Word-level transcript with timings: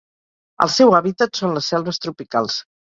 El 0.65 0.71
seu 0.77 0.95
hàbitat 1.01 1.43
són 1.43 1.55
les 1.59 1.71
selves 1.75 2.05
tropicals. 2.09 2.63